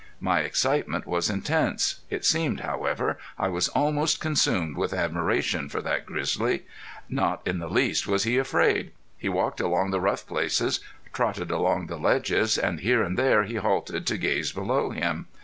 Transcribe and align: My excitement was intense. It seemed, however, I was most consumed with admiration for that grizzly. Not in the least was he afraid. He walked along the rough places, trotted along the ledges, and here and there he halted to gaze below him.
My 0.19 0.39
excitement 0.39 1.05
was 1.05 1.29
intense. 1.29 1.99
It 2.09 2.25
seemed, 2.25 2.61
however, 2.61 3.19
I 3.37 3.49
was 3.49 3.69
most 3.75 4.19
consumed 4.19 4.75
with 4.75 4.93
admiration 4.93 5.69
for 5.69 5.79
that 5.83 6.07
grizzly. 6.07 6.63
Not 7.07 7.43
in 7.45 7.59
the 7.59 7.69
least 7.69 8.07
was 8.07 8.23
he 8.23 8.39
afraid. 8.39 8.93
He 9.19 9.29
walked 9.29 9.59
along 9.61 9.91
the 9.91 10.01
rough 10.01 10.25
places, 10.25 10.79
trotted 11.13 11.51
along 11.51 11.85
the 11.85 11.99
ledges, 11.99 12.57
and 12.57 12.79
here 12.79 13.03
and 13.03 13.15
there 13.15 13.43
he 13.43 13.57
halted 13.57 14.07
to 14.07 14.17
gaze 14.17 14.51
below 14.51 14.89
him. 14.89 15.27